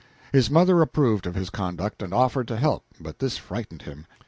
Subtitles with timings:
[0.31, 4.07] His mother approved of his conduct, and offered to help, but this frightened him.